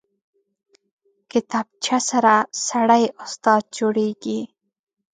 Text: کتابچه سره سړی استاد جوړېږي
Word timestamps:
کتابچه 1.31 1.97
سره 2.09 2.33
سړی 2.67 3.03
استاد 3.23 3.63
جوړېږي 3.77 4.39